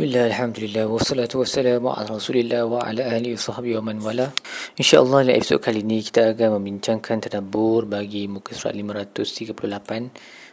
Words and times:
Bismillah, 0.00 0.32
Alhamdulillah, 0.32 0.88
wassalatu 0.88 1.44
wassalamu 1.44 1.92
ala 1.92 2.16
rasulillah 2.16 2.64
wa 2.64 2.80
ala 2.80 3.04
ahli 3.04 3.36
sahabi 3.36 3.76
wa 3.76 3.84
man 3.84 4.00
wala. 4.00 4.32
InsyaAllah 4.80 5.28
dalam 5.28 5.36
episod 5.36 5.60
kali 5.60 5.84
ini 5.84 6.00
kita 6.00 6.32
akan 6.32 6.56
membincangkan 6.56 7.28
tadabur 7.28 7.84
bagi 7.84 8.24
muka 8.24 8.56
surat 8.56 8.72
538 8.72 9.52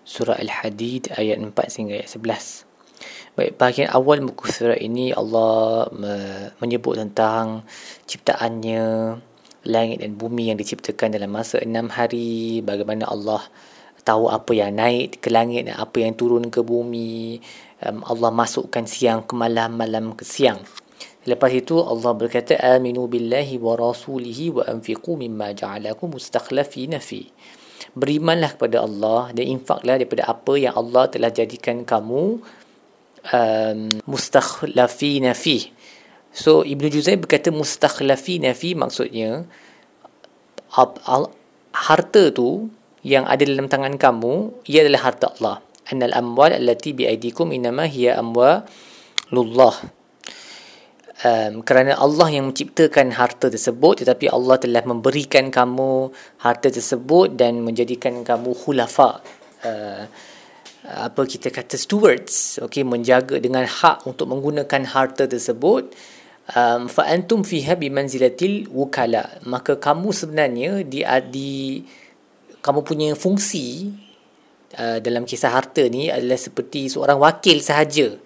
Surah 0.04 0.36
Al-Hadid 0.36 1.16
ayat 1.16 1.40
4 1.40 1.48
hingga 1.80 1.96
ayat 1.96 2.12
11 2.12 3.40
Baik, 3.40 3.52
bahagian 3.56 3.88
awal 3.96 4.20
muka 4.20 4.52
surat 4.52 4.84
ini 4.84 5.16
Allah 5.16 5.88
menyebut 6.60 7.00
tentang 7.00 7.64
ciptaannya 8.04 9.16
langit 9.64 10.04
dan 10.04 10.20
bumi 10.20 10.52
yang 10.52 10.60
diciptakan 10.60 11.16
dalam 11.16 11.32
masa 11.32 11.64
enam 11.64 11.88
hari 11.88 12.60
Bagaimana 12.68 13.08
Allah 13.08 13.48
tahu 14.08 14.32
apa 14.32 14.56
yang 14.56 14.80
naik 14.80 15.20
ke 15.20 15.28
langit 15.28 15.68
apa 15.68 16.00
yang 16.00 16.16
turun 16.16 16.48
ke 16.48 16.64
bumi 16.64 17.44
um, 17.84 18.02
Allah 18.08 18.32
masukkan 18.32 18.88
siang 18.88 19.28
ke 19.28 19.36
malam, 19.36 19.76
malam 19.76 20.16
ke 20.16 20.24
siang. 20.24 20.64
Lepas 21.28 21.52
itu 21.52 21.76
Allah 21.84 22.16
berkata 22.16 22.56
aminu 22.56 23.04
billahi 23.12 23.60
wa 23.60 23.76
rasulihi 23.76 24.56
wa 24.56 24.64
anfiqu 24.64 25.20
mimma 25.20 25.52
ja'alakum 25.52 26.16
mustakhlafina 26.16 27.04
fi. 27.04 27.28
Berimanlah 27.92 28.56
kepada 28.56 28.88
Allah 28.88 29.36
dan 29.36 29.44
infaklah 29.44 30.00
daripada 30.00 30.24
apa 30.24 30.54
yang 30.56 30.72
Allah 30.72 31.12
telah 31.12 31.28
jadikan 31.28 31.84
kamu 31.84 32.40
um, 33.28 33.80
mustakhlafina 34.08 35.36
fi. 35.36 35.68
So 36.32 36.64
Ibn 36.64 36.86
Juzay 36.88 37.20
berkata 37.20 37.52
mustakhlafina 37.52 38.56
fi 38.56 38.72
maksudnya 38.72 39.44
harta 41.76 42.24
tu 42.32 42.72
yang 43.08 43.24
ada 43.24 43.48
dalam 43.48 43.72
tangan 43.72 43.96
kamu 43.96 44.68
ia 44.68 44.84
adalah 44.84 45.08
harta 45.08 45.32
Allah. 45.40 45.64
Annal 45.88 46.12
amwal 46.12 46.52
allati 46.52 46.92
bi 46.92 47.08
aidikum 47.08 47.56
inma 47.56 47.88
hiya 47.88 48.20
amwalullah. 48.20 49.76
Um, 51.18 51.66
kerana 51.66 51.98
Allah 51.98 52.30
yang 52.30 52.54
menciptakan 52.54 53.10
harta 53.16 53.50
tersebut 53.50 54.06
tetapi 54.06 54.30
Allah 54.30 54.62
telah 54.62 54.86
memberikan 54.86 55.50
kamu 55.50 56.14
harta 56.46 56.70
tersebut 56.70 57.34
dan 57.34 57.66
menjadikan 57.66 58.22
kamu 58.22 58.54
khulafa 58.54 59.26
uh, 59.66 60.06
apa 60.86 61.22
kita 61.26 61.50
kata 61.50 61.74
stewards 61.74 62.62
okey 62.70 62.86
menjaga 62.86 63.42
dengan 63.42 63.66
hak 63.66 64.06
untuk 64.06 64.30
menggunakan 64.30 64.84
harta 64.94 65.26
tersebut. 65.26 65.96
Um, 66.48 66.88
fa 66.88 67.10
antum 67.10 67.44
fiha 67.44 67.76
bi 67.76 67.90
manzilatil 67.92 68.70
wukala. 68.72 69.42
Maka 69.44 69.76
kamu 69.82 70.14
sebenarnya 70.16 70.86
di 70.86 71.04
di 71.34 71.82
kamu 72.68 72.84
punya 72.84 73.16
fungsi 73.16 73.96
Uh, 74.76 75.00
dalam 75.00 75.24
kisah 75.24 75.56
harta 75.56 75.80
ni 75.88 76.12
adalah 76.12 76.36
seperti 76.36 76.92
seorang 76.92 77.16
wakil 77.16 77.64
sahaja. 77.64 78.20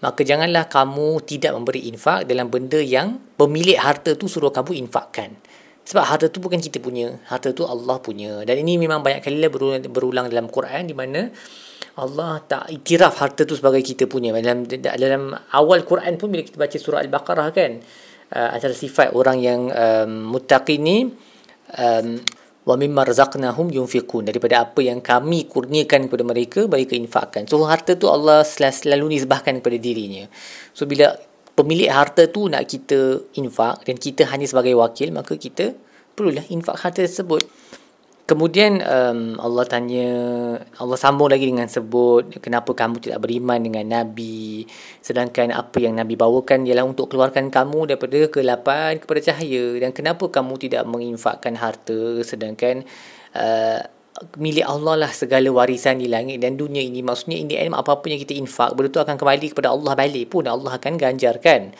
Maka 0.00 0.24
janganlah 0.24 0.64
kamu 0.64 1.20
tidak 1.28 1.52
memberi 1.52 1.84
infak 1.84 2.24
dalam 2.24 2.48
benda 2.48 2.80
yang 2.80 3.20
pemilik 3.36 3.76
harta 3.76 4.16
tu 4.16 4.24
suruh 4.24 4.48
kamu 4.48 4.80
infakkan. 4.88 5.36
Sebab 5.84 6.04
harta 6.08 6.26
tu 6.32 6.40
bukan 6.40 6.64
kita 6.64 6.80
punya. 6.80 7.20
Harta 7.28 7.52
tu 7.52 7.68
Allah 7.68 8.00
punya. 8.00 8.40
Dan 8.48 8.64
ini 8.64 8.80
memang 8.80 9.04
banyak 9.04 9.20
kali 9.20 9.36
berulang, 9.52 9.84
berulang 9.92 10.26
dalam 10.32 10.48
Quran 10.48 10.88
di 10.88 10.96
mana 10.96 11.28
Allah 12.00 12.40
tak 12.40 12.72
iktiraf 12.72 13.20
harta 13.20 13.44
tu 13.44 13.52
sebagai 13.52 13.84
kita 13.84 14.08
punya. 14.08 14.32
Dalam, 14.32 14.64
dalam 14.80 15.36
awal 15.52 15.84
Quran 15.84 16.16
pun 16.16 16.32
bila 16.32 16.40
kita 16.40 16.56
baca 16.56 16.76
surah 16.80 17.04
Al-Baqarah 17.04 17.48
kan. 17.52 17.84
Uh, 18.32 18.48
antara 18.56 18.72
sifat 18.72 19.12
orang 19.12 19.44
yang 19.44 19.68
um, 19.68 20.32
mutaqi 20.32 20.80
ni 20.80 21.04
um, 21.76 22.16
wa 22.62 22.74
mimma 22.78 23.02
razaqnahum 23.06 23.70
yunfiqun. 23.74 24.26
Daripada 24.26 24.66
apa 24.66 24.80
yang 24.82 25.02
kami 25.02 25.50
kurniakan 25.50 26.06
kepada 26.06 26.24
mereka 26.26 26.60
mereka 26.70 26.94
infakkan. 26.94 27.46
So 27.50 27.62
harta 27.66 27.98
tu 27.98 28.06
Allah 28.06 28.46
selalu 28.46 29.18
nisbahkan 29.18 29.58
kepada 29.58 29.78
dirinya. 29.78 30.26
So 30.72 30.86
bila 30.86 31.18
pemilik 31.52 31.90
harta 31.92 32.28
tu 32.30 32.48
nak 32.48 32.64
kita 32.64 33.28
infak 33.36 33.84
dan 33.84 33.96
kita 34.00 34.24
hanya 34.32 34.48
sebagai 34.48 34.72
wakil 34.72 35.12
maka 35.12 35.36
kita 35.36 35.76
perlulah 36.16 36.44
infak 36.48 36.80
harta 36.80 37.04
tersebut 37.04 37.44
Kemudian 38.22 38.78
um, 38.86 39.34
Allah 39.42 39.66
tanya, 39.66 40.06
Allah 40.78 40.94
sambung 40.94 41.26
lagi 41.26 41.42
dengan 41.42 41.66
sebut 41.66 42.38
kenapa 42.38 42.70
kamu 42.70 43.02
tidak 43.02 43.18
beriman 43.18 43.58
dengan 43.58 43.82
Nabi? 43.82 44.62
Sedangkan 45.02 45.50
apa 45.50 45.82
yang 45.82 45.98
Nabi 45.98 46.14
bawakan 46.14 46.62
ialah 46.62 46.86
untuk 46.86 47.10
keluarkan 47.10 47.50
kamu 47.50 47.90
daripada 47.90 48.30
kelapan 48.30 49.02
kepada 49.02 49.20
cahaya. 49.26 49.74
Dan 49.82 49.90
kenapa 49.90 50.30
kamu 50.30 50.54
tidak 50.54 50.86
menginfakkan 50.86 51.58
harta? 51.58 52.22
Sedangkan 52.22 52.86
uh, 53.34 53.82
milik 54.38 54.70
Allah 54.70 55.02
lah 55.02 55.10
segala 55.10 55.50
warisan 55.50 55.98
di 55.98 56.06
langit 56.06 56.38
dan 56.38 56.54
dunia 56.54 56.78
ini. 56.78 57.02
Maksudnya 57.02 57.42
ini 57.42 57.58
apa-apa 57.58 58.06
yang 58.06 58.22
kita 58.22 58.38
infak 58.38 58.78
tu 58.78 59.02
akan 59.02 59.18
kembali 59.18 59.50
kepada 59.50 59.74
Allah 59.74 59.98
balik 59.98 60.30
pun 60.30 60.46
Allah 60.46 60.78
akan 60.78 60.94
ganjarkan. 60.94 61.74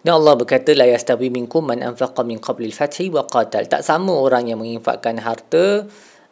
Dan 0.00 0.16
Allah 0.16 0.32
berkata 0.32 0.72
la 0.72 0.88
yastawi 0.88 1.28
minkum 1.28 1.68
man 1.68 1.84
anfaqa 1.84 2.24
min 2.24 2.40
qabli 2.40 2.72
al-fathi 2.72 3.12
wa 3.12 3.28
qatal. 3.28 3.68
Tak 3.68 3.84
sama 3.84 4.16
orang 4.16 4.48
yang 4.48 4.56
menginfakkan 4.56 5.20
harta 5.20 5.84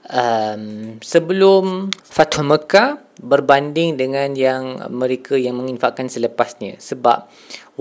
um, 0.09 0.97
sebelum 1.05 1.93
Fathu 2.01 2.41
Mekah 2.49 3.09
berbanding 3.19 3.99
dengan 3.99 4.31
yang 4.39 4.89
mereka 4.95 5.34
yang 5.34 5.59
menginfakkan 5.59 6.06
selepasnya. 6.06 6.79
Sebab 6.79 7.29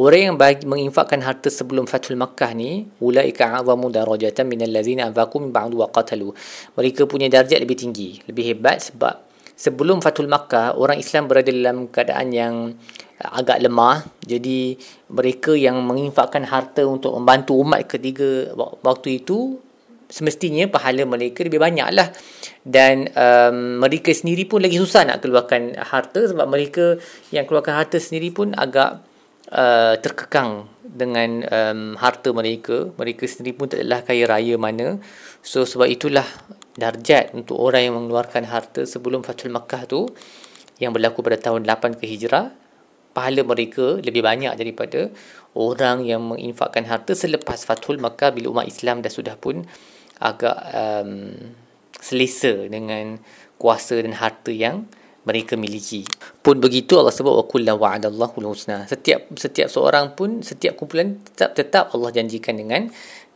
orang 0.02 0.34
yang 0.34 0.36
bagi 0.36 0.66
menginfakkan 0.66 1.22
harta 1.22 1.48
sebelum 1.48 1.86
Fathul 1.86 2.18
Makkah 2.18 2.52
ni 2.58 2.90
ulaika 3.00 3.62
a'zamu 3.62 3.94
darajatan 3.94 4.50
min 4.50 4.66
allazina 4.66 5.08
anfaqu 5.08 5.38
min 5.40 5.54
ba'du 5.54 5.86
wa 5.86 5.88
qatalu. 5.94 6.34
Mereka 6.76 7.06
punya 7.06 7.30
darjat 7.30 7.62
lebih 7.62 7.78
tinggi, 7.78 8.18
lebih 8.26 8.44
hebat 8.54 8.82
sebab 8.82 9.24
sebelum 9.54 10.02
Fathul 10.02 10.30
Makkah 10.30 10.78
orang 10.78 10.98
Islam 11.02 11.30
berada 11.30 11.50
dalam 11.54 11.90
keadaan 11.90 12.28
yang 12.34 12.54
agak 13.22 13.62
lemah. 13.66 14.06
Jadi 14.22 14.78
mereka 15.10 15.58
yang 15.58 15.82
menginfakkan 15.82 16.46
harta 16.46 16.86
untuk 16.86 17.18
membantu 17.18 17.58
umat 17.62 17.90
ketiga 17.90 18.54
waktu 18.86 19.24
itu 19.26 19.58
semestinya 20.08 20.64
pahala 20.72 21.04
mereka 21.04 21.44
lebih 21.44 21.60
banyak 21.60 21.92
lah 21.92 22.08
dan 22.64 23.12
um, 23.12 23.84
mereka 23.84 24.16
sendiri 24.16 24.48
pun 24.48 24.64
lagi 24.64 24.80
susah 24.80 25.04
nak 25.04 25.20
keluarkan 25.20 25.76
harta 25.76 26.32
sebab 26.32 26.48
mereka 26.48 26.96
yang 27.36 27.44
keluarkan 27.44 27.76
harta 27.76 28.00
sendiri 28.00 28.32
pun 28.32 28.56
agak 28.56 29.04
uh, 29.52 30.00
terkekang 30.00 30.72
dengan 30.84 31.44
um, 31.48 31.82
harta 32.00 32.32
mereka. 32.32 32.88
Mereka 32.96 33.28
sendiri 33.28 33.56
pun 33.56 33.68
tak 33.68 33.84
adalah 33.84 34.04
kaya 34.04 34.24
raya 34.28 34.56
mana. 34.56 35.00
So 35.44 35.68
sebab 35.68 35.92
itulah 35.92 36.28
darjat 36.80 37.36
untuk 37.36 37.60
orang 37.60 37.92
yang 37.92 37.96
mengeluarkan 38.00 38.48
harta 38.48 38.88
sebelum 38.88 39.28
Fathul 39.28 39.52
Makkah 39.52 39.84
tu 39.88 40.08
yang 40.80 40.94
berlaku 40.96 41.26
pada 41.26 41.42
tahun 41.42 41.66
8 41.66 42.00
ke 42.00 42.06
Hijrah 42.06 42.67
pahala 43.18 43.42
mereka 43.42 43.98
lebih 43.98 44.22
banyak 44.22 44.54
daripada 44.54 45.10
orang 45.58 46.06
yang 46.06 46.22
menginfakkan 46.22 46.86
harta 46.86 47.18
selepas 47.18 47.66
Fathul 47.66 47.98
Makkah 47.98 48.30
bila 48.30 48.54
umat 48.54 48.70
Islam 48.70 49.02
dah 49.02 49.10
sudah 49.10 49.34
pun 49.34 49.66
agak 50.22 50.54
um, 50.70 51.34
selesa 51.98 52.70
dengan 52.70 53.18
kuasa 53.58 53.98
dan 53.98 54.14
harta 54.14 54.54
yang 54.54 54.86
mereka 55.26 55.60
miliki. 55.60 56.08
Pun 56.40 56.62
begitu 56.62 56.96
Allah 56.96 57.12
sebut 57.12 57.34
wa 57.34 57.44
kullu 57.44 57.74
wa'adallahu 57.74 58.40
husna. 58.48 58.88
Setiap 58.88 59.34
setiap 59.36 59.68
seorang 59.68 60.14
pun 60.16 60.40
setiap 60.46 60.80
kumpulan 60.80 61.20
tetap 61.34 61.58
tetap 61.58 61.86
Allah 61.92 62.14
janjikan 62.14 62.56
dengan 62.56 62.88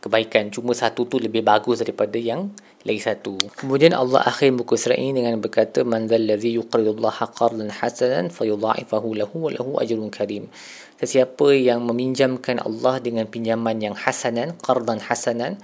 kebaikan. 0.02 0.50
Cuma 0.50 0.74
satu 0.74 1.06
tu 1.06 1.22
lebih 1.22 1.46
bagus 1.46 1.78
daripada 1.78 2.18
yang 2.18 2.50
lagi 2.82 2.98
satu. 2.98 3.38
Kemudian 3.54 3.94
Allah 3.94 4.26
akhir 4.26 4.58
buku 4.58 4.74
surat 4.74 4.98
ini 4.98 5.22
dengan 5.22 5.38
berkata 5.38 5.86
man 5.86 6.10
dzal 6.10 6.26
ladzi 6.26 6.58
yuqridullaha 6.58 7.30
qardan 7.30 7.70
hasanan 7.70 8.34
fayudha'ifahu 8.34 9.08
lahu 9.14 9.36
wa 9.46 9.50
lahu 9.54 9.70
ajrun 9.78 10.10
karim. 10.10 10.50
Sesiapa 10.98 11.54
yang 11.54 11.86
meminjamkan 11.86 12.58
Allah 12.58 12.98
dengan 12.98 13.30
pinjaman 13.30 13.78
yang 13.78 13.94
hasanan 13.94 14.58
qardan 14.58 14.98
hasanan 14.98 15.62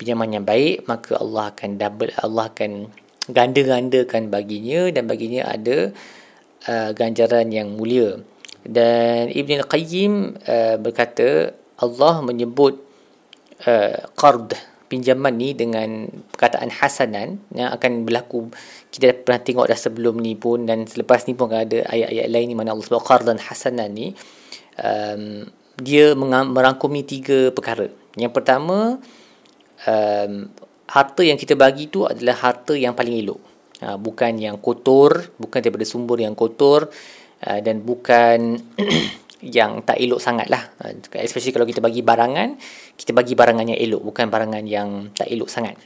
pinjaman 0.00 0.40
yang 0.40 0.44
baik 0.44 0.88
maka 0.90 1.20
Allah 1.20 1.52
akan 1.52 1.70
double 1.78 2.10
Allah 2.18 2.50
akan 2.50 2.90
ganda-gandakan 3.30 4.28
baginya 4.28 4.92
dan 4.92 5.08
baginya 5.08 5.48
ada 5.48 5.92
uh, 6.68 6.90
ganjaran 6.92 7.48
yang 7.48 7.76
mulia. 7.76 8.20
Dan 8.64 9.28
Ibn 9.28 9.64
Al-Qayyim 9.64 10.12
uh, 10.44 10.76
berkata 10.80 11.52
Allah 11.80 12.20
menyebut 12.20 12.83
uh, 13.66 13.98
qard 14.16 14.54
pinjaman 14.94 15.34
ni 15.34 15.56
dengan 15.56 16.06
perkataan 16.30 16.70
hasanan 16.70 17.42
yang 17.50 17.72
akan 17.74 18.06
berlaku. 18.06 18.52
Kita 18.92 19.10
dah 19.10 19.16
pernah 19.16 19.40
tengok 19.42 19.66
dah 19.66 19.78
sebelum 19.78 20.20
ni 20.22 20.38
pun 20.38 20.68
dan 20.68 20.86
selepas 20.86 21.26
ni 21.26 21.34
pun 21.34 21.50
ada 21.50 21.82
ayat-ayat 21.88 22.28
lain 22.30 22.46
ni 22.52 22.54
mana 22.54 22.76
Allah 22.76 22.84
sebut 22.84 23.02
qardan 23.02 23.40
hasanan 23.40 23.90
ni 23.90 24.14
um, 24.78 25.48
dia 25.80 26.14
merangkumi 26.14 27.02
tiga 27.02 27.50
perkara. 27.50 27.90
Yang 28.14 28.32
pertama 28.38 29.02
um, 29.88 30.32
harta 30.86 31.22
yang 31.26 31.40
kita 31.40 31.58
bagi 31.58 31.90
tu 31.90 32.06
adalah 32.06 32.38
harta 32.38 32.78
yang 32.78 32.94
paling 32.94 33.18
elok. 33.18 33.42
Uh, 33.82 33.98
bukan 33.98 34.38
yang 34.38 34.62
kotor 34.62 35.34
bukan 35.34 35.58
daripada 35.58 35.82
sumber 35.82 36.22
yang 36.22 36.38
kotor 36.38 36.86
uh, 37.42 37.58
dan 37.58 37.82
bukan 37.82 38.62
yang 39.44 39.84
tak 39.84 40.00
elok 40.00 40.20
sangat 40.20 40.48
lah 40.48 40.64
ha, 40.80 40.90
especially 41.20 41.52
kalau 41.52 41.68
kita 41.68 41.84
bagi 41.84 42.00
barangan 42.00 42.56
kita 42.96 43.12
bagi 43.12 43.36
barangan 43.36 43.68
yang 43.68 43.80
elok 43.80 44.02
bukan 44.08 44.26
barangan 44.32 44.64
yang 44.64 45.12
tak 45.12 45.28
elok 45.28 45.50
sangat. 45.52 45.76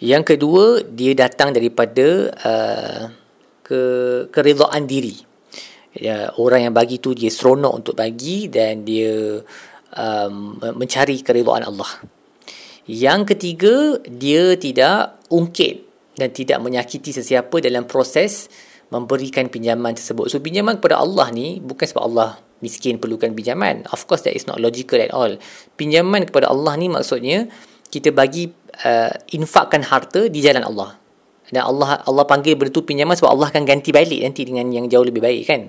Yang 0.00 0.34
kedua 0.34 0.80
dia 0.80 1.12
datang 1.12 1.52
daripada 1.52 2.32
uh, 2.32 3.02
ke 3.60 3.82
keridhaan 4.32 4.88
diri. 4.88 5.28
Ya, 5.92 6.32
orang 6.40 6.70
yang 6.70 6.74
bagi 6.74 7.02
tu 7.02 7.12
dia 7.12 7.28
seronok 7.28 7.84
untuk 7.84 7.94
bagi 7.98 8.48
dan 8.48 8.86
dia 8.86 9.42
um, 9.92 10.56
mencari 10.56 11.20
keridhaan 11.20 11.68
Allah. 11.68 12.00
Yang 12.88 13.36
ketiga 13.36 13.74
dia 14.08 14.56
tidak 14.56 15.20
ungkit 15.28 15.84
dan 16.16 16.32
tidak 16.32 16.58
menyakiti 16.64 17.12
sesiapa 17.12 17.60
dalam 17.60 17.84
proses 17.84 18.48
memberikan 18.90 19.46
pinjaman 19.46 19.94
tersebut. 19.94 20.30
So 20.30 20.42
pinjaman 20.42 20.82
kepada 20.82 20.98
Allah 20.98 21.30
ni 21.30 21.62
bukan 21.62 21.86
sebab 21.86 22.02
Allah 22.06 22.42
miskin 22.60 22.98
perlukan 22.98 23.32
pinjaman. 23.32 23.86
Of 23.90 24.04
course 24.10 24.26
that 24.26 24.34
is 24.34 24.44
not 24.50 24.58
logical 24.58 24.98
at 24.98 25.14
all. 25.14 25.38
Pinjaman 25.78 26.26
kepada 26.26 26.50
Allah 26.50 26.74
ni 26.76 26.90
maksudnya 26.90 27.46
kita 27.90 28.10
bagi 28.10 28.50
uh, 28.86 29.14
infakkan 29.34 29.86
harta 29.86 30.26
di 30.26 30.38
jalan 30.42 30.66
Allah. 30.66 30.98
Dan 31.50 31.66
Allah 31.66 31.98
Allah 32.06 32.24
panggil 32.26 32.54
benda 32.54 32.70
tu 32.70 32.86
pinjaman 32.86 33.18
sebab 33.18 33.34
Allah 33.34 33.50
akan 33.50 33.66
ganti 33.66 33.90
balik 33.90 34.22
nanti 34.22 34.46
dengan 34.46 34.70
yang 34.70 34.86
jauh 34.86 35.02
lebih 35.02 35.18
baik 35.18 35.42
kan 35.50 35.66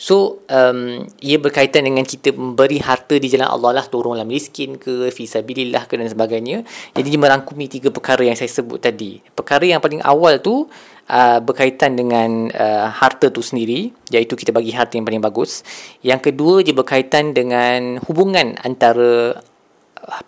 so 0.00 0.40
um, 0.48 1.04
ia 1.20 1.36
berkaitan 1.36 1.84
dengan 1.84 2.08
kita 2.08 2.32
memberi 2.32 2.80
harta 2.80 3.20
di 3.20 3.28
jalan 3.28 3.52
Allah 3.52 3.76
lah 3.76 3.84
tolonglah 3.84 4.24
miskin 4.24 4.80
ke 4.80 5.12
fisabilillah 5.12 5.84
ke 5.84 6.00
dan 6.00 6.08
sebagainya. 6.08 6.64
Jadi 6.96 7.20
merangkumi 7.20 7.68
tiga 7.68 7.92
perkara 7.92 8.24
yang 8.24 8.32
saya 8.32 8.48
sebut 8.48 8.80
tadi. 8.80 9.20
Perkara 9.36 9.68
yang 9.68 9.84
paling 9.84 10.00
awal 10.00 10.40
tu 10.40 10.64
uh, 11.12 11.38
berkaitan 11.44 12.00
dengan 12.00 12.48
uh, 12.48 12.88
harta 12.88 13.28
tu 13.28 13.44
sendiri 13.44 13.92
iaitu 14.08 14.40
kita 14.40 14.56
bagi 14.56 14.72
harta 14.72 14.96
yang 14.96 15.04
paling 15.04 15.20
bagus. 15.20 15.60
Yang 16.00 16.32
kedua 16.32 16.64
dia 16.64 16.72
berkaitan 16.72 17.36
dengan 17.36 18.00
hubungan 18.08 18.56
antara 18.64 19.36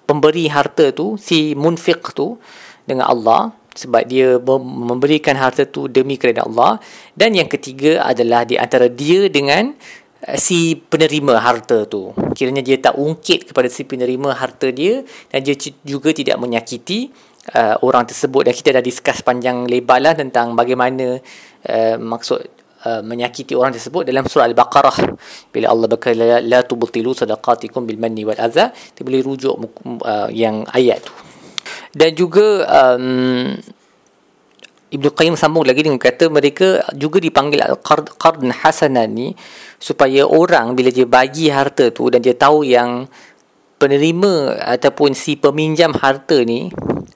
pemberi 0.04 0.52
harta 0.52 0.92
tu 0.92 1.16
si 1.16 1.56
munfiq 1.56 2.12
tu 2.12 2.36
dengan 2.84 3.08
Allah 3.08 3.56
sebab 3.72 4.04
dia 4.04 4.36
memberikan 4.62 5.36
harta 5.36 5.64
tu 5.64 5.88
demi 5.88 6.20
kerana 6.20 6.44
Allah. 6.44 6.72
Dan 7.16 7.36
yang 7.36 7.48
ketiga 7.48 8.04
adalah 8.04 8.44
di 8.44 8.60
antara 8.60 8.88
dia 8.88 9.28
dengan 9.32 9.72
uh, 10.28 10.38
si 10.38 10.76
penerima 10.76 11.40
harta 11.40 11.88
tu. 11.88 12.12
Kiranya 12.36 12.60
dia 12.60 12.76
tak 12.78 12.96
ungkit 12.96 13.52
kepada 13.52 13.68
si 13.72 13.88
penerima 13.88 14.36
harta 14.36 14.68
dia 14.68 15.04
dan 15.32 15.40
dia 15.44 15.56
juga 15.82 16.12
tidak 16.12 16.36
menyakiti 16.36 17.12
uh, 17.56 17.80
orang 17.80 18.04
tersebut. 18.04 18.48
Dan 18.48 18.54
kita 18.54 18.68
dah 18.76 18.84
discuss 18.84 19.24
panjang 19.24 19.64
lebar 19.64 20.00
lah 20.04 20.14
tentang 20.16 20.52
bagaimana 20.52 21.18
uh, 21.68 21.96
maksud 21.96 22.40
uh, 22.84 23.00
menyakiti 23.00 23.56
orang 23.56 23.72
tersebut 23.72 24.04
dalam 24.04 24.28
surah 24.28 24.52
Al-Baqarah. 24.52 25.16
Bila 25.48 25.72
Allah 25.72 25.88
berkata 25.88 26.44
la, 26.44 26.60
tubtilu 26.60 27.16
sadaqatikum 27.16 27.88
bil 27.88 27.96
manni 27.96 28.28
wal 28.28 28.38
adza 28.38 28.70
boleh 29.02 29.18
rujuk 29.18 29.54
uh, 30.06 30.30
yang 30.30 30.62
ayat 30.70 31.02
tu 31.02 31.31
dan 31.92 32.10
juga 32.16 32.64
um, 32.68 33.56
Ibnu 34.92 35.08
Qayyim 35.08 35.40
sambung 35.40 35.64
lagi 35.64 35.88
dengan 35.88 35.96
kata 35.96 36.28
mereka 36.28 36.84
juga 36.92 37.16
dipanggil 37.16 37.64
qard 37.80 38.12
qard 38.20 38.44
hasanah 38.44 39.08
ni 39.08 39.32
supaya 39.80 40.28
orang 40.28 40.76
bila 40.76 40.92
dia 40.92 41.08
bagi 41.08 41.48
harta 41.48 41.88
tu 41.88 42.12
dan 42.12 42.20
dia 42.20 42.36
tahu 42.36 42.60
yang 42.60 43.08
penerima 43.80 44.60
ataupun 44.60 45.16
si 45.16 45.40
peminjam 45.40 45.96
harta 45.96 46.44
ni 46.44 46.68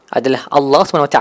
adalah 0.08 0.48
Allah 0.48 0.82
SWT 0.88 1.20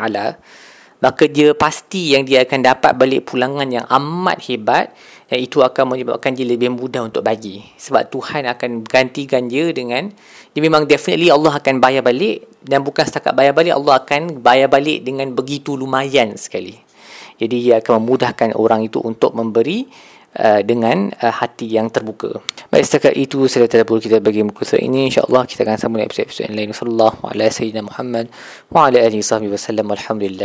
maka 1.05 1.29
dia 1.29 1.53
pasti 1.53 2.17
yang 2.17 2.25
dia 2.25 2.41
akan 2.41 2.65
dapat 2.65 2.97
balik 2.97 3.29
pulangan 3.29 3.69
yang 3.69 3.85
amat 3.85 4.41
hebat 4.49 4.89
dan 5.29 5.37
itu 5.37 5.61
akan 5.61 5.93
menyebabkan 5.93 6.33
dia 6.33 6.49
lebih 6.49 6.73
mudah 6.73 7.05
untuk 7.05 7.21
bagi. 7.21 7.61
Sebab 7.77 8.09
Tuhan 8.09 8.49
akan 8.49 8.81
gantikan 8.81 9.45
dia 9.45 9.69
dengan 9.69 10.09
dia 10.49 10.61
memang 10.65 10.89
definitely 10.89 11.29
Allah 11.29 11.61
akan 11.61 11.77
bayar 11.77 12.01
balik 12.01 12.49
dan 12.65 12.81
bukan 12.81 13.05
setakat 13.05 13.37
bayar 13.37 13.53
balik 13.53 13.77
Allah 13.77 14.01
akan 14.01 14.41
bayar 14.41 14.65
balik 14.65 15.05
dengan 15.05 15.29
begitu 15.37 15.77
lumayan 15.77 16.33
sekali. 16.41 16.73
Jadi 17.37 17.69
dia 17.69 17.85
akan 17.85 18.01
memudahkan 18.01 18.57
orang 18.57 18.89
itu 18.89 18.97
untuk 18.97 19.37
memberi 19.37 19.85
uh, 20.39 20.61
dengan 20.65 21.11
uh, 21.21 21.33
hati 21.33 21.67
yang 21.69 21.87
terbuka. 21.91 22.39
Baik 22.69 22.85
setakat 22.85 23.13
itu 23.15 23.47
sudah 23.47 23.69
terdapur 23.71 24.03
kita 24.03 24.19
bagi 24.19 24.43
muka 24.43 24.67
surat 24.67 24.83
ini. 24.83 25.07
insyaAllah 25.07 25.47
kita 25.47 25.63
akan 25.63 25.77
sambung 25.79 26.03
episod-episod 26.03 26.51
lain. 26.51 26.75
Sallallahu 26.75 27.23
ala 27.31 27.45
sayyidina 27.47 27.85
Muhammad 27.85 28.27
wa 28.71 28.87
ala 28.91 28.99
alihi 28.99 29.23
wasallam 29.23 29.87
alamin 29.89 30.35